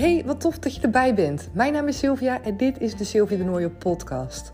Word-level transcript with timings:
Hey, 0.00 0.22
wat 0.26 0.40
tof 0.40 0.58
dat 0.58 0.74
je 0.74 0.80
erbij 0.80 1.14
bent. 1.14 1.48
Mijn 1.52 1.72
naam 1.72 1.88
is 1.88 1.98
Sylvia 1.98 2.42
en 2.42 2.56
dit 2.56 2.80
is 2.80 2.96
de 2.96 3.04
Sylvia 3.04 3.36
de 3.36 3.44
Nooijen 3.44 3.76
podcast. 3.76 4.52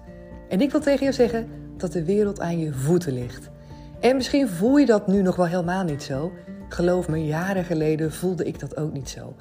En 0.48 0.60
ik 0.60 0.70
wil 0.70 0.80
tegen 0.80 1.00
jou 1.00 1.12
zeggen 1.12 1.48
dat 1.76 1.92
de 1.92 2.04
wereld 2.04 2.40
aan 2.40 2.58
je 2.58 2.72
voeten 2.72 3.12
ligt. 3.12 3.50
En 4.00 4.16
misschien 4.16 4.48
voel 4.48 4.76
je 4.76 4.86
dat 4.86 5.06
nu 5.06 5.22
nog 5.22 5.36
wel 5.36 5.46
helemaal 5.46 5.84
niet 5.84 6.02
zo. 6.02 6.32
Geloof 6.68 7.08
me, 7.08 7.24
jaren 7.24 7.64
geleden 7.64 8.12
voelde 8.12 8.44
ik 8.44 8.60
dat 8.60 8.76
ook 8.76 8.92
niet 8.92 9.08
zo. 9.08 9.34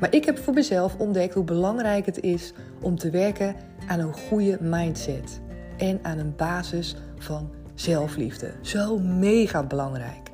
Maar 0.00 0.14
ik 0.14 0.24
heb 0.24 0.38
voor 0.38 0.54
mezelf 0.54 0.96
ontdekt 0.96 1.34
hoe 1.34 1.44
belangrijk 1.44 2.06
het 2.06 2.20
is 2.20 2.52
om 2.80 2.96
te 2.98 3.10
werken 3.10 3.54
aan 3.86 4.00
een 4.00 4.14
goede 4.28 4.58
mindset. 4.60 5.40
En 5.76 5.98
aan 6.02 6.18
een 6.18 6.36
basis 6.36 6.96
van 7.18 7.50
zelfliefde. 7.74 8.52
Zo 8.60 8.98
mega 8.98 9.62
belangrijk. 9.62 10.30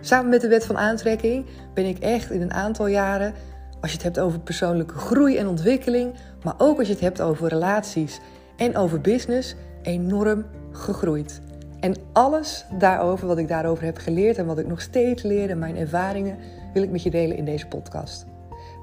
Samen 0.00 0.30
met 0.30 0.40
de 0.40 0.48
wet 0.48 0.66
van 0.66 0.76
aantrekking 0.76 1.46
ben 1.74 1.84
ik 1.84 1.98
echt 1.98 2.30
in 2.30 2.42
een 2.42 2.52
aantal 2.52 2.86
jaren, 2.86 3.34
als 3.80 3.90
je 3.90 3.96
het 3.96 4.06
hebt 4.06 4.20
over 4.20 4.40
persoonlijke 4.40 4.94
groei 4.94 5.36
en 5.36 5.48
ontwikkeling, 5.48 6.14
maar 6.42 6.54
ook 6.58 6.78
als 6.78 6.86
je 6.86 6.92
het 6.92 7.02
hebt 7.02 7.20
over 7.20 7.48
relaties 7.48 8.20
en 8.56 8.76
over 8.76 9.00
business, 9.00 9.54
enorm 9.82 10.44
gegroeid. 10.72 11.40
En 11.80 11.94
alles 12.12 12.64
daarover, 12.78 13.26
wat 13.26 13.38
ik 13.38 13.48
daarover 13.48 13.84
heb 13.84 13.98
geleerd 13.98 14.38
en 14.38 14.46
wat 14.46 14.58
ik 14.58 14.66
nog 14.66 14.80
steeds 14.80 15.22
leer 15.22 15.50
en 15.50 15.58
mijn 15.58 15.76
ervaringen, 15.76 16.36
wil 16.72 16.82
ik 16.82 16.90
met 16.90 17.02
je 17.02 17.10
delen 17.10 17.36
in 17.36 17.44
deze 17.44 17.66
podcast. 17.66 18.26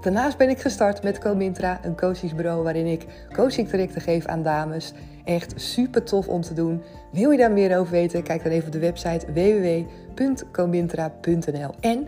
Daarnaast 0.01 0.37
ben 0.37 0.49
ik 0.49 0.59
gestart 0.59 1.03
met 1.03 1.19
Comintra, 1.19 1.79
een 1.83 1.95
coachingsbureau 1.95 2.63
waarin 2.63 2.85
ik 2.85 3.05
coachingtrajecten 3.33 4.01
geef 4.01 4.25
aan 4.25 4.43
dames. 4.43 4.93
Echt 5.23 5.53
super 5.55 6.03
tof 6.03 6.27
om 6.27 6.41
te 6.41 6.53
doen. 6.53 6.81
Wil 7.11 7.31
je 7.31 7.37
daar 7.37 7.51
meer 7.51 7.77
over 7.77 7.91
weten? 7.91 8.23
Kijk 8.23 8.43
dan 8.43 8.51
even 8.51 8.65
op 8.65 8.71
de 8.71 8.79
website 8.79 9.25
www.comintra.nl. 9.33 11.69
En 11.79 12.07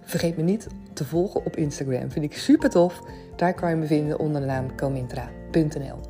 vergeet 0.00 0.36
me 0.36 0.42
niet 0.42 0.66
te 0.98 1.04
volgen 1.04 1.44
op 1.44 1.56
Instagram. 1.56 2.10
Vind 2.10 2.24
ik 2.24 2.36
super 2.36 2.70
tof. 2.70 3.02
Daar 3.36 3.54
kan 3.54 3.70
je 3.70 3.76
me 3.76 3.86
vinden 3.86 4.18
onder 4.18 4.40
de 4.40 4.46
naam 4.46 4.76
comintra.nl. 4.76 6.00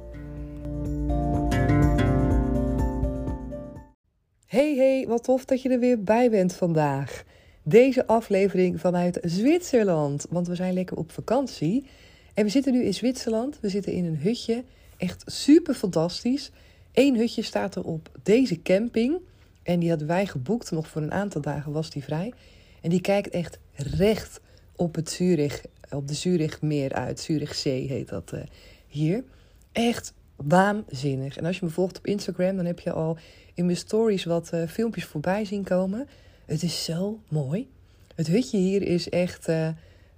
Hey 4.47 4.75
hey, 4.77 5.05
wat 5.09 5.25
tof 5.25 5.45
dat 5.45 5.63
je 5.63 5.69
er 5.69 5.79
weer 5.79 6.03
bij 6.03 6.31
bent 6.31 6.55
vandaag. 6.55 7.25
Deze 7.63 8.07
aflevering 8.07 8.81
vanuit 8.81 9.19
Zwitserland, 9.23 10.27
want 10.31 10.47
we 10.47 10.55
zijn 10.55 10.73
lekker 10.73 10.97
op 10.97 11.13
vakantie. 11.13 11.87
En 12.35 12.45
we 12.45 12.51
zitten 12.51 12.73
nu 12.73 12.83
in 12.83 12.95
Zwitserland. 12.95 13.61
We 13.61 13.69
zitten 13.69 13.93
in 13.93 14.05
een 14.05 14.19
hutje. 14.19 14.65
Echt 14.97 15.23
super 15.27 15.75
fantastisch. 15.75 16.51
Eén 16.93 17.17
hutje 17.17 17.43
staat 17.43 17.75
er 17.75 17.85
op 17.85 18.11
deze 18.23 18.63
camping. 18.63 19.19
En 19.63 19.79
die 19.79 19.89
hadden 19.89 20.09
wij 20.09 20.27
geboekt. 20.27 20.71
Nog 20.71 20.89
voor 20.89 21.03
een 21.03 21.13
aantal 21.13 21.41
dagen 21.41 21.73
was 21.73 21.91
die 21.91 22.05
vrij. 22.05 22.33
En 22.81 22.91
die 22.91 23.01
kijkt 23.01 23.29
echt 23.29 23.59
recht 23.75 24.41
op 24.79 24.95
het 24.95 25.11
Zurich, 25.11 25.65
op 25.91 26.09
de 26.09 26.15
Zurichmeer 26.15 26.93
uit. 26.93 27.21
Zurichzee 27.21 27.89
heet 27.89 28.09
dat 28.09 28.33
uh, 28.35 28.41
hier. 28.87 29.25
Echt 29.73 30.13
waanzinnig. 30.37 31.37
En 31.37 31.45
als 31.45 31.59
je 31.59 31.65
me 31.65 31.71
volgt 31.71 31.99
op 31.99 32.07
Instagram, 32.07 32.57
dan 32.57 32.65
heb 32.65 32.81
je 32.81 32.93
al 32.93 33.19
in 33.55 33.65
mijn 33.65 33.77
stories 33.77 34.25
wat 34.25 34.51
uh, 34.55 34.67
filmpjes 34.69 35.05
voorbij 35.05 35.45
zien 35.45 35.65
komen. 35.65 36.09
Het 36.47 36.63
is 36.63 36.85
zo 36.85 37.21
mooi. 37.29 37.69
Het 38.15 38.27
hutje 38.27 38.59
hier 38.59 38.83
is 38.83 39.09
echt, 39.09 39.49
uh, 39.49 39.69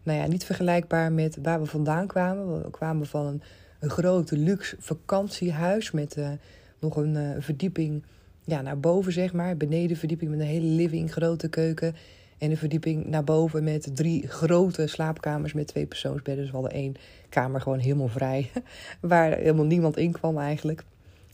nou 0.03 0.19
ja, 0.19 0.27
niet 0.27 0.45
vergelijkbaar 0.45 1.13
met 1.13 1.39
waar 1.43 1.61
we 1.61 1.67
vandaan 1.67 2.07
kwamen. 2.07 2.63
We 2.63 2.71
kwamen 2.71 3.07
van 3.07 3.27
een, 3.27 3.43
een 3.81 3.91
groot 3.91 4.31
luxe 4.31 4.77
vakantiehuis 4.79 5.91
met 5.91 6.17
nog 6.79 6.97
een 6.97 7.43
verdieping 7.43 8.03
ja, 8.45 8.63
naar 8.63 8.81
boven, 8.81 9.13
zeg 9.13 9.33
maar. 9.33 9.57
Benedenverdieping 9.57 10.31
met 10.31 10.41
een 10.41 10.47
hele 10.47 10.67
living, 10.67 11.13
grote 11.13 11.49
keuken. 11.49 11.95
En 12.41 12.51
een 12.51 12.57
verdieping 12.57 13.07
naar 13.07 13.25
boven 13.25 13.65
met 13.65 13.97
drie 13.97 14.29
grote 14.29 14.87
slaapkamers 14.87 15.53
met 15.53 15.67
twee 15.67 15.87
persoonsbedden. 15.87 16.37
Dus 16.37 16.53
we 16.53 16.59
hadden 16.59 16.73
één 16.73 16.95
kamer 17.29 17.61
gewoon 17.61 17.79
helemaal 17.79 18.09
vrij, 18.09 18.51
waar 19.01 19.37
helemaal 19.37 19.65
niemand 19.65 19.97
in 19.97 20.13
kwam 20.13 20.39
eigenlijk. 20.39 20.85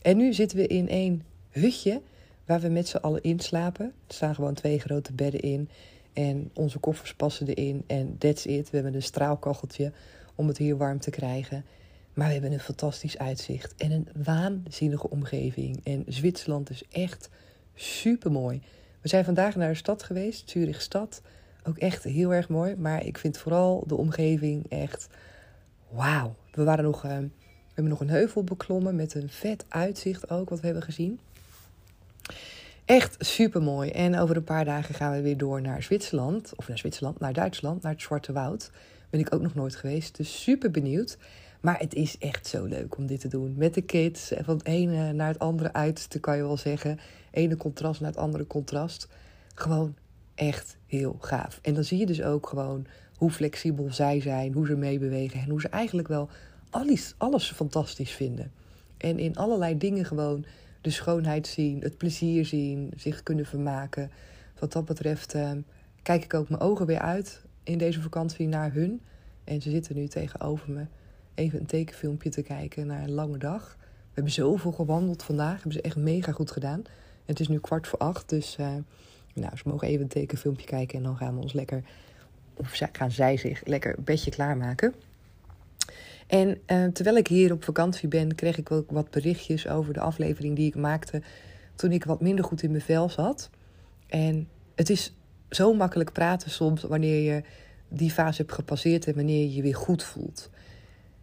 En 0.01 0.17
nu 0.17 0.33
zitten 0.33 0.57
we 0.57 0.67
in 0.67 0.89
één 0.89 1.23
hutje 1.49 2.01
waar 2.45 2.59
we 2.59 2.67
met 2.67 2.87
z'n 2.87 2.97
allen 2.97 3.23
inslapen. 3.23 3.85
Er 3.85 4.13
staan 4.13 4.35
gewoon 4.35 4.53
twee 4.53 4.79
grote 4.79 5.13
bedden 5.13 5.39
in. 5.41 5.69
En 6.13 6.49
onze 6.53 6.79
koffers 6.79 7.13
passen 7.13 7.47
erin. 7.47 7.83
En 7.87 8.17
that's 8.17 8.45
it. 8.45 8.69
We 8.69 8.75
hebben 8.75 8.95
een 8.95 9.03
straalkacheltje 9.03 9.91
om 10.35 10.47
het 10.47 10.57
hier 10.57 10.77
warm 10.77 10.99
te 10.99 11.09
krijgen. 11.09 11.65
Maar 12.13 12.27
we 12.27 12.33
hebben 12.33 12.51
een 12.51 12.59
fantastisch 12.59 13.17
uitzicht. 13.17 13.73
En 13.77 13.91
een 13.91 14.07
waanzinnige 14.23 15.09
omgeving. 15.09 15.79
En 15.83 16.03
Zwitserland 16.07 16.69
is 16.69 16.83
echt 16.91 17.29
super 17.75 18.31
mooi. 18.31 18.61
We 19.01 19.07
zijn 19.07 19.25
vandaag 19.25 19.55
naar 19.55 19.69
de 19.69 19.75
stad 19.75 20.03
geweest. 20.03 20.49
Zurich 20.49 20.81
stad. 20.81 21.21
Ook 21.63 21.77
echt 21.77 22.03
heel 22.03 22.33
erg 22.33 22.49
mooi. 22.49 22.75
Maar 22.75 23.05
ik 23.05 23.17
vind 23.17 23.37
vooral 23.37 23.83
de 23.87 23.95
omgeving 23.95 24.65
echt 24.69 25.07
wauw. 25.89 26.35
We 26.51 26.63
waren 26.63 26.83
nog... 26.83 27.05
Uh, 27.05 27.11
we 27.11 27.83
hebben 27.83 27.99
nog 27.99 28.09
een 28.09 28.17
heuvel 28.17 28.43
beklommen 28.43 28.95
met 28.95 29.13
een 29.13 29.29
vet 29.29 29.65
uitzicht 29.67 30.29
ook, 30.29 30.49
wat 30.49 30.59
we 30.59 30.65
hebben 30.65 30.83
gezien. 30.83 31.19
Echt 32.85 33.15
super 33.19 33.61
mooi. 33.61 33.89
En 33.89 34.19
over 34.19 34.35
een 34.35 34.43
paar 34.43 34.65
dagen 34.65 34.95
gaan 34.95 35.11
we 35.11 35.21
weer 35.21 35.37
door 35.37 35.61
naar 35.61 35.83
Zwitserland. 35.83 36.53
Of 36.55 36.67
naar 36.67 36.77
Zwitserland, 36.77 37.19
naar 37.19 37.33
Duitsland, 37.33 37.81
naar 37.81 37.91
het 37.91 38.01
Zwarte 38.01 38.33
Woud. 38.33 38.71
Ben 39.09 39.19
ik 39.19 39.33
ook 39.33 39.41
nog 39.41 39.55
nooit 39.55 39.75
geweest. 39.75 40.17
Dus 40.17 40.43
super 40.43 40.71
benieuwd. 40.71 41.17
Maar 41.61 41.79
het 41.79 41.93
is 41.93 42.17
echt 42.17 42.47
zo 42.47 42.65
leuk 42.65 42.97
om 42.97 43.05
dit 43.05 43.19
te 43.19 43.27
doen. 43.27 43.53
Met 43.57 43.73
de 43.73 43.81
kids. 43.81 44.31
Van 44.41 44.57
het 44.57 44.65
ene 44.65 45.13
naar 45.13 45.27
het 45.27 45.39
andere 45.39 45.73
uit, 45.73 46.17
kan 46.21 46.35
je 46.35 46.43
wel 46.43 46.57
zeggen. 46.57 46.99
Ene 47.31 47.57
contrast 47.57 48.01
naar 48.01 48.09
het 48.09 48.19
andere 48.19 48.47
contrast. 48.47 49.07
Gewoon 49.53 49.95
echt 50.35 50.77
heel 50.85 51.17
gaaf. 51.19 51.59
En 51.61 51.73
dan 51.73 51.83
zie 51.83 51.97
je 51.97 52.05
dus 52.05 52.21
ook 52.21 52.47
gewoon 52.47 52.85
hoe 53.15 53.31
flexibel 53.31 53.93
zij 53.93 54.21
zijn. 54.21 54.53
Hoe 54.53 54.65
ze 54.65 54.75
meebewegen. 54.75 55.39
En 55.39 55.49
hoe 55.49 55.61
ze 55.61 55.69
eigenlijk 55.69 56.07
wel 56.07 56.29
alles, 56.69 57.15
alles 57.17 57.51
fantastisch 57.51 58.11
vinden. 58.11 58.51
En 58.97 59.19
in 59.19 59.35
allerlei 59.35 59.77
dingen 59.77 60.05
gewoon 60.05 60.45
de 60.81 60.89
schoonheid 60.89 61.47
zien, 61.47 61.81
het 61.81 61.97
plezier 61.97 62.45
zien, 62.45 62.91
zich 62.95 63.23
kunnen 63.23 63.45
vermaken. 63.45 64.11
Wat 64.59 64.71
dat 64.71 64.85
betreft 64.85 65.35
uh, 65.35 65.51
kijk 66.03 66.23
ik 66.23 66.33
ook 66.33 66.49
mijn 66.49 66.61
ogen 66.61 66.85
weer 66.85 66.99
uit 66.99 67.41
in 67.63 67.77
deze 67.77 68.01
vakantie 68.01 68.47
naar 68.47 68.73
hun. 68.73 69.01
En 69.43 69.61
ze 69.61 69.69
zitten 69.69 69.95
nu 69.95 70.07
tegenover 70.07 70.71
me 70.71 70.85
even 71.37 71.59
een 71.59 71.65
tekenfilmpje 71.65 72.29
te 72.29 72.41
kijken 72.41 72.87
naar 72.87 73.03
een 73.03 73.11
lange 73.11 73.37
dag. 73.37 73.75
We 73.79 74.13
hebben 74.13 74.33
zoveel 74.33 74.71
gewandeld 74.71 75.23
vandaag, 75.23 75.53
hebben 75.53 75.71
ze 75.71 75.81
echt 75.81 75.95
mega 75.95 76.31
goed 76.31 76.51
gedaan. 76.51 76.83
Het 77.25 77.39
is 77.39 77.47
nu 77.47 77.59
kwart 77.59 77.87
voor 77.87 77.99
acht, 77.99 78.29
dus 78.29 78.57
uh, 78.59 78.67
nou, 79.33 79.57
ze 79.57 79.63
mogen 79.65 79.87
even 79.87 80.01
een 80.01 80.07
tekenfilmpje 80.07 80.65
kijken 80.65 80.97
en 80.97 81.03
dan 81.03 81.17
gaan 81.17 81.35
we 81.35 81.41
ons 81.41 81.53
lekker, 81.53 81.83
of 82.53 82.79
gaan 82.91 83.11
zij 83.11 83.37
zich 83.37 83.65
lekker 83.65 83.95
bedje 83.99 84.31
klaarmaken. 84.31 84.93
En 86.27 86.49
uh, 86.67 86.87
terwijl 86.87 87.17
ik 87.17 87.27
hier 87.27 87.51
op 87.51 87.63
vakantie 87.63 88.07
ben, 88.07 88.35
kreeg 88.35 88.57
ik 88.57 88.71
ook 88.71 88.91
wat 88.91 89.09
berichtjes 89.09 89.67
over 89.67 89.93
de 89.93 89.99
aflevering 89.99 90.55
die 90.55 90.67
ik 90.67 90.75
maakte 90.75 91.21
toen 91.75 91.91
ik 91.91 92.03
wat 92.03 92.21
minder 92.21 92.45
goed 92.45 92.63
in 92.63 92.71
mijn 92.71 92.83
vel 92.83 93.09
zat. 93.09 93.49
En 94.07 94.47
het 94.75 94.89
is 94.89 95.13
zo 95.49 95.73
makkelijk 95.73 96.11
praten 96.11 96.51
soms 96.51 96.81
wanneer 96.81 97.33
je 97.33 97.43
die 97.87 98.11
fase 98.11 98.41
hebt 98.41 98.53
gepasseerd 98.53 99.07
en 99.07 99.15
wanneer 99.15 99.39
je 99.39 99.53
je 99.53 99.61
weer 99.61 99.75
goed 99.75 100.03
voelt. 100.03 100.49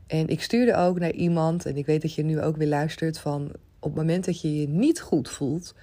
En 0.07 0.29
ik 0.29 0.43
stuurde 0.43 0.77
ook 0.77 0.99
naar 0.99 1.13
iemand, 1.13 1.67
en 1.67 1.77
ik 1.77 1.87
weet 1.87 2.03
dat 2.03 2.15
je 2.15 2.25
nu 2.25 2.41
ook 2.41 2.57
weer 2.57 2.69
luistert, 2.69 3.19
van 3.19 3.53
op 3.79 3.91
het 3.91 3.95
moment 3.95 4.25
dat 4.25 4.41
je 4.41 4.61
je 4.61 4.69
niet 4.69 5.01
goed 5.01 5.31
voelt, 5.31 5.75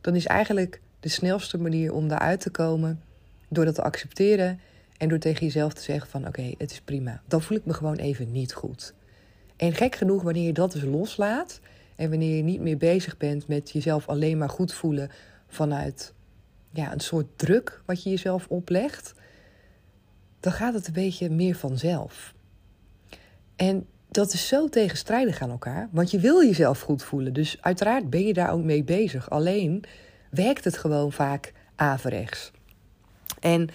dan 0.00 0.14
is 0.14 0.26
eigenlijk 0.26 0.80
de 1.00 1.08
snelste 1.08 1.58
manier 1.58 1.92
om 1.92 2.08
daaruit 2.08 2.40
te 2.40 2.50
komen 2.50 3.02
door 3.48 3.64
dat 3.64 3.74
te 3.74 3.82
accepteren 3.82 4.60
en 4.96 5.08
door 5.08 5.18
tegen 5.18 5.46
jezelf 5.46 5.72
te 5.72 5.82
zeggen 5.82 6.10
van 6.10 6.26
oké, 6.26 6.54
het 6.58 6.70
is 6.70 6.80
prima. 6.80 7.22
Dan 7.28 7.42
voel 7.42 7.56
ik 7.56 7.64
me 7.64 7.74
gewoon 7.74 7.96
even 7.96 8.32
niet 8.32 8.52
goed. 8.52 8.94
En 9.56 9.74
gek 9.74 9.94
genoeg, 9.94 10.22
wanneer 10.22 10.46
je 10.46 10.52
dat 10.52 10.72
dus 10.72 10.82
loslaat 10.82 11.60
en 11.96 12.10
wanneer 12.10 12.36
je 12.36 12.42
niet 12.42 12.60
meer 12.60 12.76
bezig 12.76 13.16
bent 13.16 13.48
met 13.48 13.70
jezelf 13.70 14.08
alleen 14.08 14.38
maar 14.38 14.48
goed 14.48 14.72
voelen 14.72 15.10
vanuit 15.48 16.12
ja, 16.72 16.92
een 16.92 17.00
soort 17.00 17.26
druk 17.36 17.82
wat 17.86 18.02
je 18.02 18.10
jezelf 18.10 18.46
oplegt, 18.48 19.14
dan 20.40 20.52
gaat 20.52 20.74
het 20.74 20.86
een 20.86 20.92
beetje 20.92 21.30
meer 21.30 21.54
vanzelf. 21.54 22.34
En 23.60 23.86
dat 24.10 24.32
is 24.32 24.48
zo 24.48 24.68
tegenstrijdig 24.68 25.40
aan 25.42 25.50
elkaar, 25.50 25.88
want 25.90 26.10
je 26.10 26.18
wil 26.18 26.44
jezelf 26.44 26.80
goed 26.80 27.02
voelen. 27.02 27.32
Dus 27.32 27.56
uiteraard 27.60 28.10
ben 28.10 28.26
je 28.26 28.32
daar 28.32 28.52
ook 28.52 28.62
mee 28.62 28.84
bezig. 28.84 29.30
Alleen 29.30 29.84
werkt 30.30 30.64
het 30.64 30.78
gewoon 30.78 31.12
vaak 31.12 31.52
averechts. 31.76 32.50
En 33.40 33.68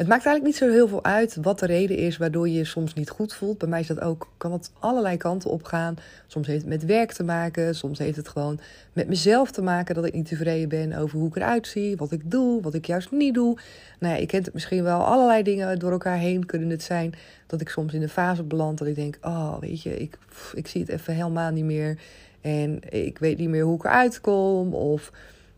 het 0.00 0.08
maakt 0.08 0.26
eigenlijk 0.26 0.44
niet 0.44 0.68
zo 0.68 0.76
heel 0.76 0.88
veel 0.88 1.04
uit 1.04 1.36
wat 1.42 1.58
de 1.58 1.66
reden 1.66 1.96
is 1.96 2.16
waardoor 2.16 2.48
je 2.48 2.54
je 2.54 2.64
soms 2.64 2.94
niet 2.94 3.10
goed 3.10 3.34
voelt. 3.34 3.58
Bij 3.58 3.68
mij 3.68 3.80
is 3.80 3.86
dat 3.86 4.00
ook, 4.00 4.28
kan 4.36 4.52
het 4.52 4.72
allerlei 4.78 5.16
kanten 5.16 5.50
op 5.50 5.64
gaan. 5.64 5.96
Soms 6.26 6.46
heeft 6.46 6.60
het 6.60 6.68
met 6.68 6.84
werk 6.84 7.12
te 7.12 7.24
maken. 7.24 7.74
Soms 7.74 7.98
heeft 7.98 8.16
het 8.16 8.28
gewoon 8.28 8.60
met 8.92 9.08
mezelf 9.08 9.50
te 9.50 9.62
maken 9.62 9.94
dat 9.94 10.04
ik 10.04 10.12
niet 10.12 10.28
tevreden 10.28 10.68
ben 10.68 10.92
over 10.92 11.18
hoe 11.18 11.28
ik 11.28 11.36
eruit 11.36 11.66
zie, 11.66 11.96
wat 11.96 12.12
ik 12.12 12.30
doe, 12.30 12.62
wat 12.62 12.74
ik 12.74 12.86
juist 12.86 13.10
niet 13.10 13.34
doe. 13.34 13.58
Nou 13.98 14.14
ja, 14.14 14.20
je 14.20 14.26
kent 14.26 14.44
het 14.44 14.54
misschien 14.54 14.82
wel. 14.82 15.04
Allerlei 15.04 15.42
dingen 15.42 15.78
door 15.78 15.92
elkaar 15.92 16.18
heen 16.18 16.46
kunnen 16.46 16.70
het 16.70 16.82
zijn 16.82 17.14
dat 17.46 17.60
ik 17.60 17.68
soms 17.68 17.94
in 17.94 18.02
een 18.02 18.08
fase 18.08 18.42
beland 18.42 18.78
dat 18.78 18.88
ik 18.88 18.94
denk, 18.94 19.18
oh 19.20 19.58
weet 19.58 19.82
je, 19.82 19.96
ik, 19.96 20.18
ik 20.54 20.66
zie 20.66 20.80
het 20.80 20.90
even 20.90 21.14
helemaal 21.14 21.50
niet 21.50 21.64
meer. 21.64 21.98
En 22.40 22.78
ik 22.90 23.18
weet 23.18 23.38
niet 23.38 23.48
meer 23.48 23.64
hoe 23.64 23.76
ik 23.76 23.84
eruit 23.84 24.20
kom. 24.20 24.74
Of 24.74 25.12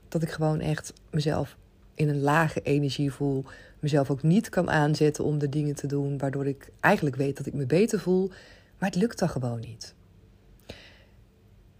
dat 0.08 0.22
ik 0.22 0.30
gewoon 0.30 0.60
echt 0.60 0.92
mezelf 1.10 1.56
in 1.94 2.08
een 2.08 2.20
lage 2.20 2.60
energie 2.62 3.12
voel, 3.12 3.44
mezelf 3.82 4.10
ook 4.10 4.22
niet 4.22 4.48
kan 4.48 4.70
aanzetten 4.70 5.24
om 5.24 5.38
de 5.38 5.48
dingen 5.48 5.74
te 5.74 5.86
doen 5.86 6.18
waardoor 6.18 6.46
ik 6.46 6.68
eigenlijk 6.80 7.16
weet 7.16 7.36
dat 7.36 7.46
ik 7.46 7.52
me 7.52 7.66
beter 7.66 8.00
voel, 8.00 8.30
maar 8.78 8.88
het 8.88 8.98
lukt 8.98 9.18
dan 9.18 9.28
gewoon 9.28 9.60
niet. 9.60 9.94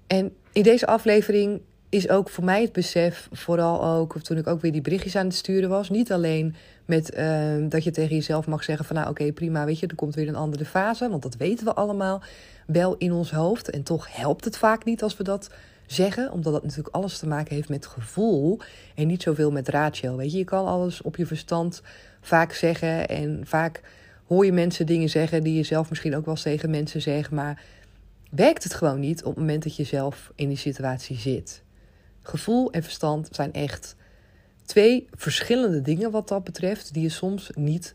En 0.07 0.33
in 0.53 0.63
deze 0.63 0.87
aflevering 0.87 1.61
is 1.89 2.09
ook 2.09 2.29
voor 2.29 2.45
mij 2.45 2.63
het 2.63 2.73
besef, 2.73 3.29
vooral 3.33 3.85
ook 3.85 4.21
toen 4.21 4.37
ik 4.37 4.47
ook 4.47 4.61
weer 4.61 4.73
die 4.73 4.81
berichtjes 4.81 5.17
aan 5.17 5.27
het 5.27 5.35
sturen 5.35 5.69
was, 5.69 5.91
niet 5.91 6.13
alleen 6.13 6.55
met 6.85 7.15
uh, 7.15 7.55
dat 7.69 7.85
je 7.85 7.91
tegen 7.91 8.15
jezelf 8.15 8.47
mag 8.47 8.65
zeggen 8.65 8.85
van 8.85 8.97
nou 8.97 9.09
oké 9.09 9.33
prima, 9.33 9.65
weet 9.65 9.79
je, 9.79 9.87
er 9.87 9.95
komt 9.95 10.15
weer 10.15 10.29
een 10.29 10.37
andere 10.37 10.65
fase, 10.65 11.09
want 11.09 11.23
dat 11.23 11.37
weten 11.37 11.65
we 11.65 11.75
allemaal 11.75 12.23
wel 12.67 12.97
in 12.97 13.13
ons 13.13 13.31
hoofd 13.31 13.71
en 13.71 13.83
toch 13.83 14.17
helpt 14.17 14.45
het 14.45 14.57
vaak 14.57 14.85
niet 14.85 15.03
als 15.03 15.17
we 15.17 15.25
dat 15.25 15.51
zeggen, 15.93 16.33
omdat 16.33 16.53
dat 16.53 16.63
natuurlijk 16.63 16.95
alles 16.95 17.19
te 17.19 17.27
maken 17.27 17.55
heeft 17.55 17.69
met 17.69 17.87
gevoel 17.87 18.61
en 18.95 19.07
niet 19.07 19.23
zoveel 19.23 19.51
met 19.51 19.69
ratio. 19.69 20.17
Weet 20.17 20.33
je, 20.33 20.39
je 20.39 20.45
kan 20.45 20.67
alles 20.67 21.03
op 21.03 21.17
je 21.17 21.27
verstand 21.27 21.83
vaak 22.21 22.53
zeggen 22.53 23.09
en 23.09 23.41
vaak 23.45 23.81
hoor 24.27 24.45
je 24.45 24.53
mensen 24.53 24.87
dingen 24.87 25.09
zeggen 25.09 25.43
die 25.43 25.55
je 25.55 25.63
zelf 25.63 25.89
misschien 25.89 26.17
ook 26.17 26.25
wel 26.25 26.35
eens 26.35 26.43
tegen 26.43 26.71
mensen 26.71 27.03
zegt, 27.03 27.31
maar 27.31 27.63
werkt 28.31 28.63
het 28.63 28.75
gewoon 28.75 29.01
niet 29.01 29.25
op 29.25 29.31
het 29.31 29.39
moment 29.39 29.63
dat 29.63 29.77
je 29.77 29.85
zelf 29.85 30.33
in 30.35 30.49
die 30.49 30.57
situatie 30.57 31.19
zit. 31.19 31.63
Gevoel 32.23 32.73
en 32.73 32.83
verstand 32.83 33.29
zijn 33.31 33.53
echt 33.53 33.97
twee 34.65 35.09
verschillende 35.15 35.83
dingen 35.83 36.11
wat 36.11 36.29
dat 36.29 36.45
betreft, 36.45 36.93
die 36.93 37.03
je 37.03 37.09
soms 37.09 37.51
niet 37.55 37.95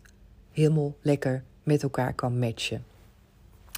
helemaal 0.51 0.95
lekker 1.01 1.43
met 1.63 1.83
elkaar 1.83 2.13
kan 2.13 2.39
matchen. 2.39 2.83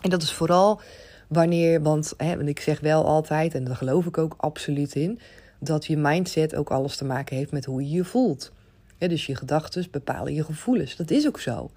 En 0.02 0.10
dat 0.10 0.22
is 0.22 0.34
vooral 0.34 0.82
wanneer, 1.30 1.82
want 1.82 2.14
hè, 2.18 2.44
ik 2.44 2.60
zeg 2.60 2.80
wel 2.80 3.06
altijd, 3.06 3.54
en 3.56 3.64
daar 3.64 3.76
geloof 3.76 4.06
ik 4.06 4.18
ook 4.18 4.36
absoluut 4.38 4.96
in, 4.96 5.20
dat 5.60 5.86
je 5.86 5.98
mindset 5.98 6.56
ook 6.56 6.72
alles 6.72 6.96
te 6.96 7.06
maken 7.06 7.36
heeft 7.36 7.52
met 7.52 7.66
hoe 7.66 7.82
je 7.82 7.90
je 7.90 8.04
voelt. 8.04 8.52
dus 8.98 9.26
je 9.26 9.36
gedachten 9.36 9.88
bepalen 9.92 10.34
je 10.34 10.44
gevoelens. 10.44 10.96
Dat 10.96 11.12
is 11.12 11.28
ook 11.28 11.40
zo. 11.40 11.72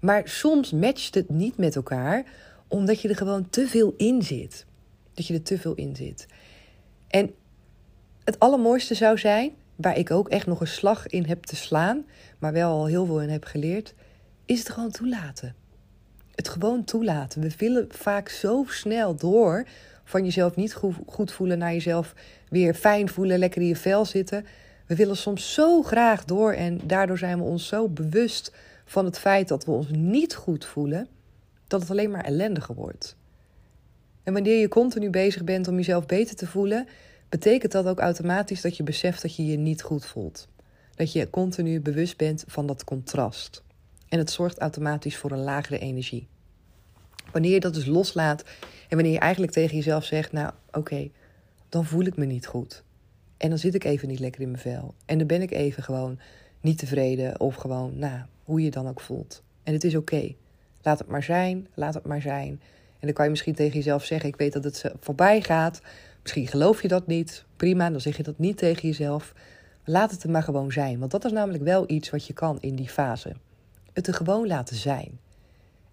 Maar 0.00 0.28
soms 0.28 0.72
matcht 0.72 1.14
het 1.14 1.28
niet 1.28 1.56
met 1.56 1.76
elkaar, 1.76 2.24
omdat 2.68 3.00
je 3.00 3.08
er 3.08 3.16
gewoon 3.16 3.50
te 3.50 3.66
veel 3.66 3.94
in 3.96 4.22
zit. 4.22 4.66
Dat 5.14 5.26
je 5.26 5.34
er 5.34 5.42
te 5.42 5.58
veel 5.58 5.74
in 5.74 5.96
zit. 5.96 6.26
En 7.08 7.30
het 8.24 8.38
allermooiste 8.38 8.94
zou 8.94 9.18
zijn, 9.18 9.50
waar 9.76 9.98
ik 9.98 10.10
ook 10.10 10.28
echt 10.28 10.46
nog 10.46 10.60
een 10.60 10.66
slag 10.66 11.06
in 11.06 11.24
heb 11.24 11.44
te 11.44 11.56
slaan, 11.56 12.04
maar 12.38 12.52
wel 12.52 12.70
al 12.70 12.86
heel 12.86 13.06
veel 13.06 13.22
in 13.22 13.28
heb 13.28 13.44
geleerd, 13.44 13.94
is 14.44 14.58
het 14.58 14.68
gewoon 14.70 14.90
toelaten. 14.90 15.54
Het 16.38 16.48
gewoon 16.48 16.84
toelaten. 16.84 17.40
We 17.40 17.50
willen 17.56 17.86
vaak 17.90 18.28
zo 18.28 18.64
snel 18.68 19.16
door 19.16 19.66
van 20.04 20.24
jezelf 20.24 20.56
niet 20.56 20.76
goed 21.06 21.32
voelen 21.32 21.58
naar 21.58 21.72
jezelf 21.72 22.14
weer 22.48 22.74
fijn 22.74 23.08
voelen, 23.08 23.38
lekker 23.38 23.60
in 23.60 23.66
je 23.66 23.76
vel 23.76 24.04
zitten. 24.04 24.46
We 24.86 24.94
willen 24.94 25.16
soms 25.16 25.54
zo 25.54 25.82
graag 25.82 26.24
door 26.24 26.52
en 26.52 26.80
daardoor 26.84 27.18
zijn 27.18 27.38
we 27.38 27.44
ons 27.44 27.66
zo 27.66 27.88
bewust 27.88 28.52
van 28.84 29.04
het 29.04 29.18
feit 29.18 29.48
dat 29.48 29.64
we 29.64 29.70
ons 29.70 29.86
niet 29.90 30.34
goed 30.34 30.64
voelen, 30.64 31.08
dat 31.66 31.80
het 31.80 31.90
alleen 31.90 32.10
maar 32.10 32.24
ellendiger 32.24 32.74
wordt. 32.74 33.16
En 34.22 34.32
wanneer 34.32 34.60
je 34.60 34.68
continu 34.68 35.10
bezig 35.10 35.44
bent 35.44 35.68
om 35.68 35.76
jezelf 35.76 36.06
beter 36.06 36.36
te 36.36 36.46
voelen, 36.46 36.88
betekent 37.28 37.72
dat 37.72 37.86
ook 37.86 37.98
automatisch 37.98 38.60
dat 38.60 38.76
je 38.76 38.82
beseft 38.82 39.22
dat 39.22 39.36
je 39.36 39.46
je 39.46 39.56
niet 39.56 39.82
goed 39.82 40.06
voelt. 40.06 40.48
Dat 40.94 41.12
je 41.12 41.30
continu 41.30 41.80
bewust 41.80 42.16
bent 42.16 42.44
van 42.46 42.66
dat 42.66 42.84
contrast. 42.84 43.62
En 44.08 44.18
het 44.18 44.30
zorgt 44.30 44.58
automatisch 44.58 45.16
voor 45.16 45.30
een 45.30 45.42
lagere 45.42 45.78
energie. 45.78 46.28
Wanneer 47.32 47.52
je 47.52 47.60
dat 47.60 47.74
dus 47.74 47.86
loslaat 47.86 48.44
en 48.88 48.96
wanneer 48.96 49.12
je 49.12 49.18
eigenlijk 49.18 49.52
tegen 49.52 49.76
jezelf 49.76 50.04
zegt: 50.04 50.32
Nou, 50.32 50.52
oké, 50.72 51.10
dan 51.68 51.84
voel 51.84 52.04
ik 52.04 52.16
me 52.16 52.24
niet 52.24 52.46
goed. 52.46 52.82
En 53.36 53.48
dan 53.48 53.58
zit 53.58 53.74
ik 53.74 53.84
even 53.84 54.08
niet 54.08 54.18
lekker 54.18 54.40
in 54.40 54.50
mijn 54.50 54.62
vel. 54.62 54.94
En 55.04 55.18
dan 55.18 55.26
ben 55.26 55.42
ik 55.42 55.50
even 55.50 55.82
gewoon 55.82 56.18
niet 56.60 56.78
tevreden 56.78 57.40
of 57.40 57.54
gewoon, 57.54 57.98
nou, 57.98 58.20
hoe 58.44 58.62
je 58.62 58.70
dan 58.70 58.88
ook 58.88 59.00
voelt. 59.00 59.42
En 59.62 59.72
het 59.72 59.84
is 59.84 59.96
oké. 59.96 60.34
Laat 60.82 60.98
het 60.98 61.08
maar 61.08 61.22
zijn, 61.22 61.66
laat 61.74 61.94
het 61.94 62.06
maar 62.06 62.20
zijn. 62.20 62.60
En 62.98 63.06
dan 63.06 63.12
kan 63.12 63.24
je 63.24 63.30
misschien 63.30 63.54
tegen 63.54 63.74
jezelf 63.74 64.04
zeggen: 64.04 64.28
Ik 64.28 64.36
weet 64.36 64.52
dat 64.52 64.64
het 64.64 64.84
voorbij 65.00 65.42
gaat. 65.42 65.80
Misschien 66.22 66.46
geloof 66.46 66.82
je 66.82 66.88
dat 66.88 67.06
niet. 67.06 67.44
Prima, 67.56 67.90
dan 67.90 68.00
zeg 68.00 68.16
je 68.16 68.22
dat 68.22 68.38
niet 68.38 68.56
tegen 68.56 68.88
jezelf. 68.88 69.34
Laat 69.84 70.10
het 70.10 70.22
er 70.22 70.30
maar 70.30 70.42
gewoon 70.42 70.72
zijn. 70.72 70.98
Want 70.98 71.10
dat 71.10 71.24
is 71.24 71.32
namelijk 71.32 71.64
wel 71.64 71.90
iets 71.90 72.10
wat 72.10 72.26
je 72.26 72.32
kan 72.32 72.58
in 72.60 72.74
die 72.74 72.88
fase. 72.88 73.34
Het 73.98 74.06
er 74.06 74.14
gewoon 74.14 74.46
laten 74.46 74.76
zijn. 74.76 75.18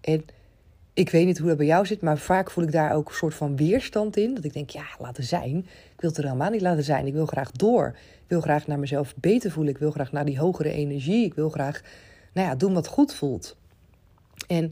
En 0.00 0.24
ik 0.94 1.10
weet 1.10 1.26
niet 1.26 1.38
hoe 1.38 1.48
dat 1.48 1.56
bij 1.56 1.66
jou 1.66 1.86
zit, 1.86 2.00
maar 2.00 2.18
vaak 2.18 2.50
voel 2.50 2.64
ik 2.64 2.72
daar 2.72 2.94
ook 2.94 3.08
een 3.08 3.14
soort 3.14 3.34
van 3.34 3.56
weerstand 3.56 4.16
in. 4.16 4.34
Dat 4.34 4.44
ik 4.44 4.52
denk, 4.52 4.70
ja, 4.70 4.84
laten 4.98 5.24
zijn. 5.24 5.58
Ik 5.94 6.00
wil 6.00 6.10
het 6.10 6.18
er 6.18 6.24
helemaal 6.24 6.50
niet 6.50 6.60
laten 6.60 6.84
zijn. 6.84 7.06
Ik 7.06 7.12
wil 7.12 7.26
graag 7.26 7.50
door. 7.50 7.86
Ik 7.96 8.24
wil 8.26 8.40
graag 8.40 8.66
naar 8.66 8.78
mezelf 8.78 9.14
beter 9.16 9.50
voelen. 9.50 9.72
Ik 9.72 9.78
wil 9.78 9.90
graag 9.90 10.12
naar 10.12 10.24
die 10.24 10.38
hogere 10.38 10.70
energie. 10.70 11.24
Ik 11.24 11.34
wil 11.34 11.50
graag, 11.50 11.82
nou 12.32 12.48
ja, 12.48 12.54
doen 12.54 12.74
wat 12.74 12.86
goed 12.86 13.14
voelt. 13.14 13.56
En 14.46 14.70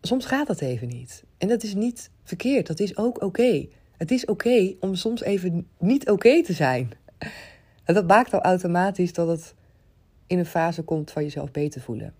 soms 0.00 0.26
gaat 0.26 0.46
dat 0.46 0.60
even 0.60 0.88
niet. 0.88 1.24
En 1.38 1.48
dat 1.48 1.62
is 1.62 1.74
niet 1.74 2.10
verkeerd. 2.24 2.66
Dat 2.66 2.80
is 2.80 2.96
ook 2.96 3.22
oké. 3.22 3.66
Het 3.96 4.10
is 4.10 4.24
oké 4.24 4.74
om 4.80 4.94
soms 4.94 5.22
even 5.22 5.66
niet 5.78 6.10
oké 6.10 6.42
te 6.42 6.52
zijn. 6.52 6.90
En 7.84 7.94
dat 7.98 8.06
maakt 8.06 8.32
al 8.32 8.40
automatisch 8.40 9.12
dat 9.12 9.28
het 9.28 9.54
in 10.26 10.38
een 10.38 10.46
fase 10.46 10.82
komt 10.82 11.10
van 11.10 11.22
jezelf 11.22 11.50
beter 11.50 11.80
voelen. 11.80 12.14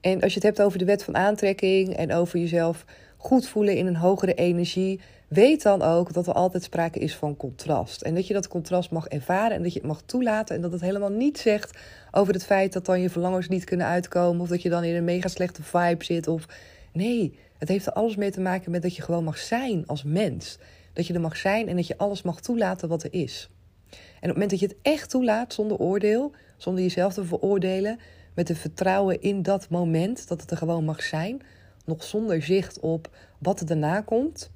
En 0.00 0.20
als 0.20 0.34
je 0.34 0.38
het 0.38 0.48
hebt 0.48 0.62
over 0.62 0.78
de 0.78 0.84
wet 0.84 1.04
van 1.04 1.16
aantrekking 1.16 1.96
en 1.96 2.12
over 2.12 2.38
jezelf 2.38 2.84
goed 3.16 3.48
voelen 3.48 3.76
in 3.76 3.86
een 3.86 3.96
hogere 3.96 4.34
energie, 4.34 5.00
weet 5.28 5.62
dan 5.62 5.82
ook 5.82 6.12
dat 6.12 6.26
er 6.26 6.32
altijd 6.32 6.62
sprake 6.62 6.98
is 6.98 7.16
van 7.16 7.36
contrast. 7.36 8.02
En 8.02 8.14
dat 8.14 8.26
je 8.26 8.34
dat 8.34 8.48
contrast 8.48 8.90
mag 8.90 9.06
ervaren 9.06 9.56
en 9.56 9.62
dat 9.62 9.72
je 9.72 9.78
het 9.78 9.88
mag 9.88 10.02
toelaten. 10.06 10.56
En 10.56 10.62
dat 10.62 10.72
het 10.72 10.80
helemaal 10.80 11.10
niet 11.10 11.38
zegt 11.38 11.78
over 12.10 12.32
het 12.32 12.44
feit 12.44 12.72
dat 12.72 12.86
dan 12.86 13.00
je 13.00 13.10
verlangens 13.10 13.48
niet 13.48 13.64
kunnen 13.64 13.86
uitkomen. 13.86 14.42
Of 14.42 14.48
dat 14.48 14.62
je 14.62 14.68
dan 14.68 14.84
in 14.84 14.94
een 14.94 15.04
mega 15.04 15.28
slechte 15.28 15.62
vibe 15.62 16.04
zit. 16.04 16.28
Of 16.28 16.46
nee, 16.92 17.38
het 17.58 17.68
heeft 17.68 17.86
er 17.86 17.92
alles 17.92 18.16
mee 18.16 18.30
te 18.30 18.40
maken 18.40 18.70
met 18.70 18.82
dat 18.82 18.96
je 18.96 19.02
gewoon 19.02 19.24
mag 19.24 19.38
zijn 19.38 19.86
als 19.86 20.02
mens. 20.04 20.58
Dat 20.92 21.06
je 21.06 21.14
er 21.14 21.20
mag 21.20 21.36
zijn 21.36 21.68
en 21.68 21.76
dat 21.76 21.86
je 21.86 21.98
alles 21.98 22.22
mag 22.22 22.40
toelaten 22.40 22.88
wat 22.88 23.02
er 23.02 23.12
is. 23.12 23.48
En 23.90 23.98
op 23.98 24.20
het 24.20 24.32
moment 24.32 24.50
dat 24.50 24.60
je 24.60 24.66
het 24.66 24.76
echt 24.82 25.10
toelaat 25.10 25.52
zonder 25.52 25.76
oordeel, 25.76 26.32
zonder 26.62 26.82
jezelf 26.82 27.14
te 27.14 27.24
veroordelen, 27.24 27.98
met 28.34 28.48
het 28.48 28.58
vertrouwen 28.58 29.20
in 29.20 29.42
dat 29.42 29.68
moment, 29.68 30.28
dat 30.28 30.40
het 30.40 30.50
er 30.50 30.56
gewoon 30.56 30.84
mag 30.84 31.02
zijn, 31.02 31.42
nog 31.84 32.04
zonder 32.04 32.42
zicht 32.42 32.80
op 32.80 33.10
wat 33.38 33.60
er 33.60 33.66
daarna 33.66 34.00
komt, 34.00 34.50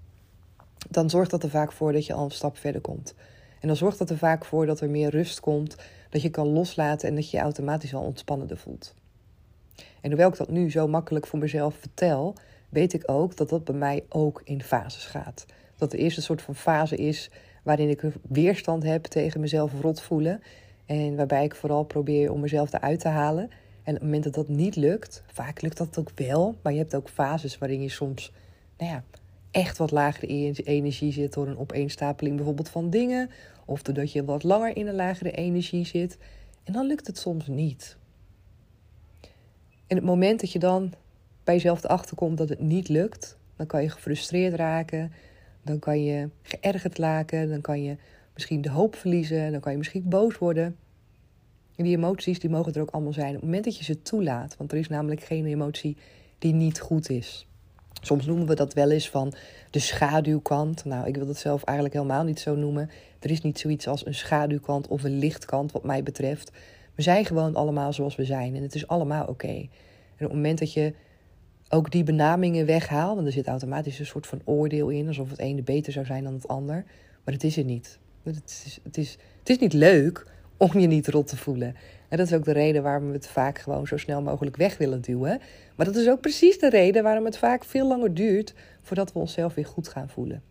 dan 0.90 1.10
zorgt 1.10 1.30
dat 1.30 1.42
er 1.42 1.50
vaak 1.50 1.72
voor 1.72 1.92
dat 1.92 2.06
je 2.06 2.12
al 2.12 2.24
een 2.24 2.30
stap 2.30 2.56
verder 2.56 2.80
komt. 2.80 3.14
En 3.60 3.68
dan 3.68 3.76
zorgt 3.76 3.98
dat 3.98 4.10
er 4.10 4.18
vaak 4.18 4.44
voor 4.44 4.66
dat 4.66 4.80
er 4.80 4.90
meer 4.90 5.10
rust 5.10 5.40
komt, 5.40 5.76
dat 6.10 6.22
je 6.22 6.30
kan 6.30 6.46
loslaten 6.46 7.08
en 7.08 7.14
dat 7.14 7.30
je 7.30 7.36
je 7.36 7.42
automatisch 7.42 7.94
al 7.94 8.02
ontspannender 8.02 8.56
voelt. 8.56 8.94
En 10.00 10.10
hoewel 10.10 10.28
ik 10.28 10.36
dat 10.36 10.50
nu 10.50 10.70
zo 10.70 10.88
makkelijk 10.88 11.26
voor 11.26 11.38
mezelf 11.38 11.74
vertel, 11.74 12.34
weet 12.68 12.92
ik 12.92 13.02
ook 13.10 13.36
dat 13.36 13.48
dat 13.48 13.64
bij 13.64 13.74
mij 13.74 14.04
ook 14.08 14.40
in 14.44 14.62
fases 14.62 15.04
gaat. 15.04 15.46
Dat 15.76 15.90
de 15.90 15.98
eerste 15.98 16.22
soort 16.22 16.42
van 16.42 16.54
fase 16.54 16.96
is 16.96 17.30
waarin 17.62 17.88
ik 17.88 18.02
weerstand 18.28 18.82
heb 18.82 19.04
tegen 19.04 19.40
mezelf 19.40 19.72
rot 19.80 20.00
voelen. 20.00 20.42
En 20.86 21.16
waarbij 21.16 21.44
ik 21.44 21.54
vooral 21.54 21.84
probeer 21.84 22.32
om 22.32 22.40
mezelf 22.40 22.72
eruit 22.72 23.00
te 23.00 23.08
halen. 23.08 23.50
En 23.82 23.94
op 23.94 24.00
het 24.00 24.02
moment 24.02 24.24
dat 24.24 24.34
dat 24.34 24.48
niet 24.48 24.76
lukt, 24.76 25.22
vaak 25.26 25.62
lukt 25.62 25.76
dat 25.76 25.98
ook 25.98 26.10
wel. 26.14 26.54
Maar 26.62 26.72
je 26.72 26.78
hebt 26.78 26.94
ook 26.94 27.08
fases 27.08 27.58
waarin 27.58 27.82
je 27.82 27.88
soms 27.88 28.32
nou 28.78 28.90
ja, 28.90 29.04
echt 29.50 29.78
wat 29.78 29.90
lagere 29.90 30.52
energie 30.62 31.12
zit 31.12 31.32
door 31.32 31.46
een 31.46 31.58
opeenstapeling 31.58 32.36
bijvoorbeeld 32.36 32.68
van 32.68 32.90
dingen. 32.90 33.30
Of 33.64 33.82
doordat 33.82 34.12
je 34.12 34.24
wat 34.24 34.42
langer 34.42 34.76
in 34.76 34.86
een 34.86 34.94
lagere 34.94 35.30
energie 35.30 35.84
zit. 35.84 36.18
En 36.64 36.72
dan 36.72 36.86
lukt 36.86 37.06
het 37.06 37.18
soms 37.18 37.46
niet. 37.46 37.96
En 39.86 39.96
het 39.96 40.04
moment 40.04 40.40
dat 40.40 40.52
je 40.52 40.58
dan 40.58 40.92
bij 41.44 41.54
jezelf 41.54 41.84
erachter 41.84 42.16
komt 42.16 42.38
dat 42.38 42.48
het 42.48 42.60
niet 42.60 42.88
lukt, 42.88 43.36
dan 43.56 43.66
kan 43.66 43.82
je 43.82 43.90
gefrustreerd 43.90 44.54
raken. 44.54 45.12
Dan 45.62 45.78
kan 45.78 46.04
je 46.04 46.28
geërgerd 46.42 46.98
raken. 46.98 47.48
Dan 47.48 47.60
kan 47.60 47.82
je 47.82 47.96
misschien 48.36 48.60
de 48.60 48.70
hoop 48.70 48.96
verliezen. 48.96 49.52
Dan 49.52 49.60
kan 49.60 49.72
je 49.72 49.78
misschien 49.78 50.08
boos 50.08 50.38
worden. 50.38 50.76
En 51.76 51.84
die 51.84 51.96
emoties 51.96 52.38
die 52.38 52.50
mogen 52.50 52.72
er 52.72 52.80
ook 52.80 52.90
allemaal 52.90 53.12
zijn. 53.12 53.28
Op 53.28 53.34
het 53.34 53.44
moment 53.44 53.64
dat 53.64 53.78
je 53.78 53.84
ze 53.84 54.02
toelaat. 54.02 54.56
Want 54.56 54.72
er 54.72 54.78
is 54.78 54.88
namelijk 54.88 55.22
geen 55.22 55.46
emotie 55.46 55.96
die 56.38 56.52
niet 56.52 56.80
goed 56.80 57.10
is. 57.10 57.46
Soms 58.02 58.26
noemen 58.26 58.46
we 58.46 58.54
dat 58.54 58.74
wel 58.74 58.90
eens 58.90 59.10
van 59.10 59.34
de 59.70 59.78
schaduwkant. 59.78 60.84
Nou, 60.84 61.06
ik 61.06 61.16
wil 61.16 61.26
dat 61.26 61.36
zelf 61.36 61.64
eigenlijk 61.64 61.96
helemaal 61.96 62.24
niet 62.24 62.40
zo 62.40 62.54
noemen. 62.54 62.90
Er 63.20 63.30
is 63.30 63.40
niet 63.40 63.58
zoiets 63.58 63.88
als 63.88 64.06
een 64.06 64.14
schaduwkant 64.14 64.88
of 64.88 65.04
een 65.04 65.18
lichtkant, 65.18 65.72
wat 65.72 65.84
mij 65.84 66.02
betreft. 66.02 66.52
We 66.94 67.02
zijn 67.02 67.24
gewoon 67.24 67.54
allemaal 67.54 67.92
zoals 67.92 68.16
we 68.16 68.24
zijn 68.24 68.54
en 68.56 68.62
het 68.62 68.74
is 68.74 68.86
allemaal 68.86 69.26
oké. 69.26 69.48
En 70.16 70.24
op 70.24 70.32
het 70.32 70.32
moment 70.32 70.58
dat 70.58 70.72
je 70.72 70.94
ook 71.68 71.90
die 71.90 72.04
benamingen 72.04 72.66
weghaalt, 72.66 73.14
want 73.14 73.26
er 73.26 73.32
zit 73.32 73.46
automatisch 73.46 73.98
een 73.98 74.06
soort 74.06 74.26
van 74.26 74.40
oordeel 74.44 74.88
in, 74.88 75.06
alsof 75.06 75.30
het 75.30 75.38
ene 75.38 75.62
beter 75.62 75.92
zou 75.92 76.06
zijn 76.06 76.24
dan 76.24 76.34
het 76.34 76.48
ander. 76.48 76.84
Maar 77.24 77.34
het 77.34 77.44
is 77.44 77.56
er 77.56 77.64
niet. 77.64 77.98
Het 78.34 78.62
is, 78.66 78.78
het 78.82 78.96
is, 78.96 79.18
het 79.38 79.48
is 79.48 79.58
niet 79.58 79.72
leuk 79.72 80.26
om 80.56 80.78
je 80.78 80.86
niet 80.86 81.08
rot 81.08 81.26
te 81.26 81.36
voelen. 81.36 81.74
En 82.08 82.16
dat 82.16 82.26
is 82.26 82.32
ook 82.32 82.44
de 82.44 82.52
reden 82.52 82.82
waarom 82.82 83.06
we 83.06 83.12
het 83.12 83.28
vaak 83.28 83.58
gewoon 83.58 83.86
zo 83.86 83.96
snel 83.96 84.22
mogelijk 84.22 84.56
weg 84.56 84.78
willen 84.78 85.00
duwen. 85.00 85.40
Maar 85.76 85.86
dat 85.86 85.96
is 85.96 86.08
ook 86.08 86.20
precies 86.20 86.58
de 86.58 86.70
reden 86.70 87.02
waarom 87.02 87.24
het 87.24 87.38
vaak 87.38 87.64
veel 87.64 87.86
langer 87.86 88.14
duurt 88.14 88.54
voordat 88.82 89.12
we 89.12 89.18
onszelf 89.18 89.54
weer 89.54 89.66
goed 89.66 89.88
gaan 89.88 90.08
voelen. 90.08 90.42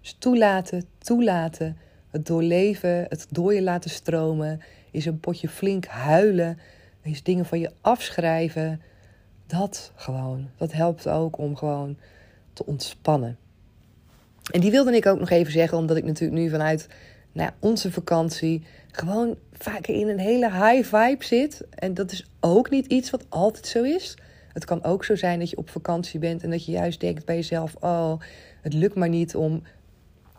Dus 0.00 0.16
toelaten, 0.18 0.84
toelaten, 0.98 1.76
het 2.10 2.26
doorleven, 2.26 3.06
het 3.08 3.26
door 3.30 3.54
je 3.54 3.62
laten 3.62 3.90
stromen 3.90 4.60
Is 4.90 5.06
een 5.06 5.20
potje 5.20 5.48
flink 5.48 5.86
huilen? 5.86 6.58
Is 7.02 7.22
dingen 7.22 7.44
van 7.44 7.58
je 7.58 7.70
afschrijven? 7.80 8.80
Dat 9.46 9.92
gewoon. 9.94 10.48
Dat 10.56 10.72
helpt 10.72 11.08
ook 11.08 11.38
om 11.38 11.56
gewoon 11.56 11.96
te 12.52 12.66
ontspannen. 12.66 13.38
En 14.50 14.60
die 14.60 14.70
wilde 14.70 14.96
ik 14.96 15.06
ook 15.06 15.18
nog 15.18 15.30
even 15.30 15.52
zeggen, 15.52 15.78
omdat 15.78 15.96
ik 15.96 16.04
natuurlijk 16.04 16.40
nu 16.40 16.50
vanuit 16.50 16.88
nou 17.32 17.50
onze 17.58 17.92
vakantie 17.92 18.62
gewoon 18.90 19.36
vaak 19.52 19.86
in 19.86 20.08
een 20.08 20.18
hele 20.18 20.50
high 20.50 20.96
vibe 20.96 21.24
zit. 21.24 21.64
En 21.70 21.94
dat 21.94 22.12
is 22.12 22.26
ook 22.40 22.70
niet 22.70 22.86
iets 22.86 23.10
wat 23.10 23.24
altijd 23.28 23.66
zo 23.66 23.82
is. 23.82 24.16
Het 24.52 24.64
kan 24.64 24.84
ook 24.84 25.04
zo 25.04 25.16
zijn 25.16 25.38
dat 25.38 25.50
je 25.50 25.56
op 25.56 25.70
vakantie 25.70 26.20
bent 26.20 26.42
en 26.42 26.50
dat 26.50 26.64
je 26.64 26.72
juist 26.72 27.00
denkt 27.00 27.24
bij 27.24 27.34
jezelf: 27.34 27.74
Oh, 27.80 28.20
het 28.62 28.72
lukt 28.72 28.94
maar 28.94 29.08
niet 29.08 29.36
om 29.36 29.62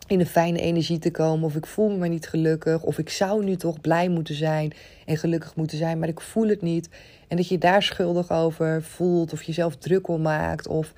in 0.06 0.20
een 0.20 0.26
fijne 0.26 0.60
energie 0.60 0.98
te 0.98 1.10
komen. 1.10 1.44
Of 1.44 1.56
ik 1.56 1.66
voel 1.66 1.88
me 1.88 1.96
maar 1.96 2.08
niet 2.08 2.28
gelukkig. 2.28 2.82
Of 2.82 2.98
ik 2.98 3.08
zou 3.08 3.44
nu 3.44 3.56
toch 3.56 3.80
blij 3.80 4.08
moeten 4.08 4.34
zijn 4.34 4.72
en 5.06 5.16
gelukkig 5.16 5.56
moeten 5.56 5.78
zijn, 5.78 5.98
maar 5.98 6.08
ik 6.08 6.20
voel 6.20 6.48
het 6.48 6.62
niet. 6.62 6.88
En 7.28 7.36
dat 7.36 7.48
je 7.48 7.58
daar 7.58 7.82
schuldig 7.82 8.30
over 8.30 8.82
voelt 8.82 9.32
of 9.32 9.42
jezelf 9.42 9.76
druk 9.76 10.08
om 10.08 10.22
maakt. 10.22 10.66
Of 10.66 10.92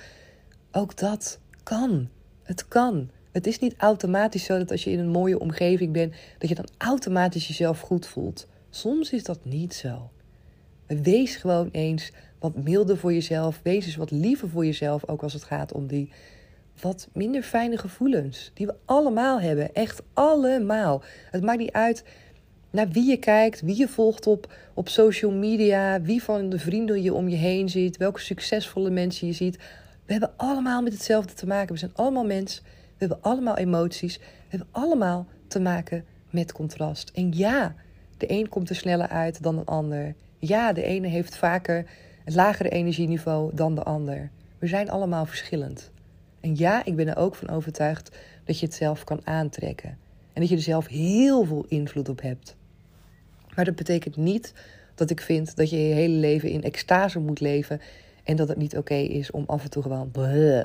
ook 0.71 0.97
dat 0.97 1.39
kan. 1.63 2.09
Het 2.43 2.69
kan. 2.69 3.11
Het 3.31 3.47
is 3.47 3.59
niet 3.59 3.75
automatisch 3.77 4.45
zo 4.45 4.59
dat 4.59 4.71
als 4.71 4.85
je 4.85 4.91
in 4.91 4.99
een 4.99 5.09
mooie 5.09 5.39
omgeving 5.39 5.93
bent, 5.93 6.15
dat 6.39 6.49
je 6.49 6.55
dan 6.55 6.69
automatisch 6.79 7.49
jezelf 7.49 7.81
goed 7.81 8.07
voelt. 8.07 8.47
Soms 8.71 9.13
is 9.13 9.25
dat 9.25 9.39
niet 9.43 9.75
zo. 9.75 10.11
Wees 10.87 11.37
gewoon 11.37 11.69
eens 11.73 12.13
wat 12.39 12.57
milder 12.57 12.99
voor 12.99 13.13
jezelf. 13.13 13.61
Wees 13.63 13.87
eens 13.87 13.97
wat 13.97 14.11
liever 14.11 14.49
voor 14.49 14.65
jezelf, 14.65 15.09
ook 15.09 15.23
als 15.23 15.33
het 15.33 15.45
gaat 15.45 15.73
om 15.73 15.87
die 15.87 16.11
wat 16.81 17.09
minder 17.13 17.43
fijne 17.43 17.79
gevoelens. 17.79 18.51
Die 18.55 18.67
we 18.67 18.75
allemaal 18.85 19.41
hebben. 19.41 19.75
Echt 19.75 20.03
allemaal. 20.13 21.03
Het 21.31 21.43
maakt 21.43 21.59
niet 21.59 21.73
uit 21.73 22.05
naar 22.71 22.89
wie 22.89 23.11
je 23.11 23.17
kijkt, 23.17 23.61
wie 23.61 23.77
je 23.77 23.89
volgt 23.89 24.27
op, 24.27 24.53
op 24.75 24.89
social 24.89 25.33
media, 25.33 26.01
wie 26.01 26.23
van 26.23 26.49
de 26.49 26.59
vrienden 26.59 27.03
je 27.03 27.15
om 27.15 27.29
je 27.29 27.37
heen 27.37 27.69
ziet, 27.69 27.97
welke 27.97 28.21
succesvolle 28.21 28.91
mensen 28.91 29.27
je 29.27 29.33
ziet. 29.33 29.59
We 30.13 30.19
hebben 30.19 30.39
allemaal 30.39 30.83
met 30.83 30.93
hetzelfde 30.93 31.35
te 31.35 31.47
maken. 31.47 31.73
We 31.73 31.79
zijn 31.79 31.95
allemaal 31.95 32.25
mens. 32.25 32.63
We 32.65 32.95
hebben 32.99 33.19
allemaal 33.21 33.57
emoties. 33.57 34.19
We 34.19 34.25
hebben 34.49 34.69
allemaal 34.71 35.27
te 35.49 35.61
maken 35.61 36.05
met 36.31 36.53
contrast. 36.53 37.11
En 37.15 37.33
ja, 37.33 37.75
de 38.17 38.31
een 38.31 38.49
komt 38.49 38.71
er 38.71 38.77
sneller 38.77 39.09
uit 39.09 39.43
dan 39.43 39.59
een 39.59 39.65
ander. 39.65 40.15
Ja, 40.39 40.73
de 40.73 40.83
ene 40.83 41.07
heeft 41.07 41.37
vaker 41.37 41.87
een 42.25 42.35
lagere 42.35 42.69
energieniveau 42.69 43.55
dan 43.55 43.75
de 43.75 43.83
ander. 43.83 44.31
We 44.59 44.67
zijn 44.67 44.91
allemaal 44.91 45.27
verschillend. 45.27 45.91
En 46.41 46.57
ja, 46.57 46.85
ik 46.85 46.97
ben 46.97 47.09
er 47.09 47.17
ook 47.17 47.35
van 47.35 47.49
overtuigd 47.49 48.17
dat 48.45 48.59
je 48.59 48.67
het 48.67 48.75
zelf 48.75 49.05
kan 49.05 49.21
aantrekken. 49.27 49.99
En 50.33 50.41
dat 50.41 50.49
je 50.49 50.57
er 50.57 50.63
zelf 50.63 50.87
heel 50.87 51.45
veel 51.45 51.65
invloed 51.69 52.09
op 52.09 52.23
hebt. 52.23 52.57
Maar 53.55 53.65
dat 53.65 53.77
betekent 53.77 54.17
niet 54.17 54.55
dat 54.95 55.11
ik 55.11 55.21
vind 55.21 55.57
dat 55.57 55.71
je 55.71 55.89
je 55.89 55.95
hele 55.95 56.17
leven 56.17 56.51
in 56.51 56.63
extase 56.63 57.19
moet 57.19 57.41
leven. 57.41 57.81
En 58.23 58.37
dat 58.37 58.49
het 58.49 58.59
niet 58.59 58.77
oké 58.77 58.95
is 58.95 59.31
om 59.31 59.45
af 59.47 59.63
en 59.63 59.71
toe 59.71 59.83
gewoon 59.83 60.11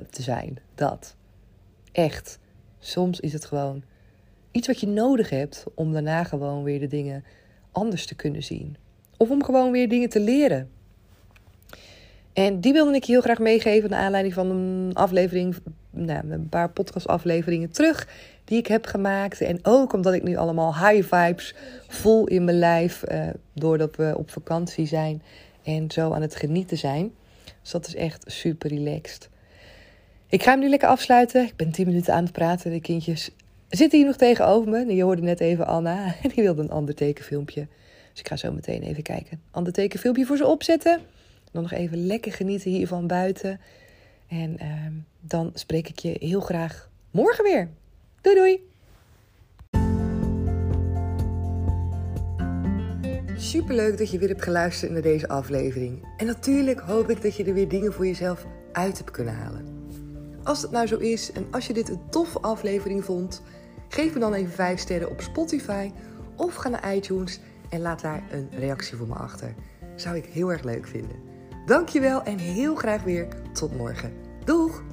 te 0.09 0.21
zijn. 0.21 0.57
Dat. 0.75 1.15
Echt. 1.91 2.39
Soms 2.79 3.19
is 3.19 3.33
het 3.33 3.45
gewoon 3.45 3.83
iets 4.51 4.67
wat 4.67 4.79
je 4.79 4.87
nodig 4.87 5.29
hebt 5.29 5.65
om 5.73 5.93
daarna 5.93 6.23
gewoon 6.23 6.63
weer 6.63 6.79
de 6.79 6.87
dingen 6.87 7.23
anders 7.71 8.05
te 8.05 8.15
kunnen 8.15 8.43
zien. 8.43 8.75
Of 9.17 9.29
om 9.29 9.43
gewoon 9.43 9.71
weer 9.71 9.89
dingen 9.89 10.09
te 10.09 10.19
leren. 10.19 10.69
En 12.33 12.59
die 12.59 12.73
wilde 12.73 12.95
ik 12.95 13.05
heel 13.05 13.21
graag 13.21 13.39
meegeven 13.39 13.89
naar 13.89 13.99
aanleiding 13.99 14.33
van 14.33 14.49
een 14.49 14.91
aflevering, 14.93 15.55
nou, 15.89 16.31
een 16.31 16.49
paar 16.49 16.69
podcastafleveringen 16.69 17.71
terug 17.71 18.07
die 18.43 18.57
ik 18.57 18.67
heb 18.67 18.85
gemaakt. 18.85 19.41
En 19.41 19.59
ook 19.61 19.93
omdat 19.93 20.13
ik 20.13 20.23
nu 20.23 20.35
allemaal 20.35 20.75
high 20.75 21.15
vibes 21.15 21.55
voel 21.87 22.27
in 22.27 22.43
mijn 22.43 22.59
lijf, 22.59 23.03
uh, 23.11 23.27
doordat 23.53 23.95
we 23.95 24.13
op 24.17 24.29
vakantie 24.29 24.85
zijn 24.85 25.21
en 25.63 25.91
zo 25.91 26.11
aan 26.11 26.21
het 26.21 26.35
genieten 26.35 26.77
zijn. 26.77 27.11
Dus 27.67 27.75
dat 27.75 27.87
is 27.87 27.95
echt 27.95 28.23
super 28.25 28.69
relaxed. 28.69 29.29
Ik 30.27 30.43
ga 30.43 30.51
hem 30.51 30.59
nu 30.59 30.69
lekker 30.69 30.87
afsluiten. 30.87 31.43
Ik 31.43 31.55
ben 31.55 31.71
10 31.71 31.87
minuten 31.87 32.13
aan 32.13 32.23
het 32.23 32.31
praten. 32.31 32.71
De 32.71 32.81
kindjes 32.81 33.29
zitten 33.69 33.97
hier 33.97 34.07
nog 34.07 34.17
tegenover 34.17 34.69
me. 34.69 34.95
Je 34.95 35.03
hoorde 35.03 35.21
net 35.21 35.39
even 35.39 35.67
Anna 35.67 36.15
en 36.23 36.29
die 36.35 36.43
wilde 36.43 36.61
een 36.61 36.69
ander 36.69 36.95
tekenfilmpje. 36.95 37.67
Dus 38.11 38.19
ik 38.19 38.27
ga 38.27 38.35
zo 38.35 38.51
meteen 38.51 38.81
even 38.81 39.03
kijken. 39.03 39.41
Ander 39.51 39.73
tekenfilmpje 39.73 40.25
voor 40.25 40.37
ze 40.37 40.45
opzetten. 40.45 40.99
Dan 41.51 41.61
nog 41.61 41.71
even 41.71 42.05
lekker 42.05 42.31
genieten 42.31 42.71
hiervan 42.71 43.07
buiten. 43.07 43.59
En 44.27 44.57
uh, 44.61 44.67
dan 45.21 45.51
spreek 45.53 45.89
ik 45.89 45.99
je 45.99 46.15
heel 46.19 46.41
graag 46.41 46.89
morgen 47.11 47.43
weer. 47.43 47.69
Doei 48.21 48.35
doei! 48.35 48.76
Superleuk 53.39 53.97
dat 53.97 54.11
je 54.11 54.17
weer 54.17 54.27
hebt 54.27 54.43
geluisterd 54.43 54.91
naar 54.91 55.01
deze 55.01 55.27
aflevering. 55.27 56.07
En 56.17 56.25
natuurlijk 56.25 56.79
hoop 56.79 57.09
ik 57.09 57.21
dat 57.21 57.35
je 57.35 57.43
er 57.43 57.53
weer 57.53 57.67
dingen 57.67 57.93
voor 57.93 58.05
jezelf 58.05 58.45
uit 58.71 58.97
hebt 58.97 59.11
kunnen 59.11 59.33
halen. 59.33 59.65
Als 60.43 60.61
het 60.61 60.71
nou 60.71 60.87
zo 60.87 60.97
is 60.97 61.31
en 61.31 61.47
als 61.51 61.67
je 61.67 61.73
dit 61.73 61.89
een 61.89 62.09
toffe 62.09 62.39
aflevering 62.39 63.03
vond, 63.03 63.41
geef 63.87 64.13
me 64.13 64.19
dan 64.19 64.33
even 64.33 64.53
5 64.53 64.79
sterren 64.79 65.09
op 65.09 65.21
Spotify 65.21 65.91
of 66.35 66.55
ga 66.55 66.69
naar 66.69 66.95
iTunes 66.95 67.39
en 67.69 67.81
laat 67.81 68.01
daar 68.01 68.23
een 68.31 68.49
reactie 68.59 68.97
voor 68.97 69.07
me 69.07 69.15
achter. 69.15 69.53
Zou 69.95 70.15
ik 70.15 70.25
heel 70.25 70.51
erg 70.51 70.63
leuk 70.63 70.87
vinden. 70.87 71.15
Dankjewel 71.65 72.23
en 72.23 72.37
heel 72.37 72.75
graag 72.75 73.03
weer 73.03 73.27
tot 73.53 73.77
morgen. 73.77 74.11
Doeg! 74.45 74.83